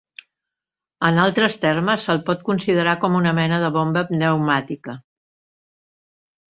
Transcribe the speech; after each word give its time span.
En 1.09 1.19
altres 1.23 1.57
termes 1.67 2.07
se'l 2.09 2.23
pot 2.31 2.41
considerar 2.49 2.97
com 3.05 3.21
una 3.23 3.37
mena 3.43 3.63
de 3.67 3.73
bomba 3.79 4.05
pneumàtica. 4.13 4.99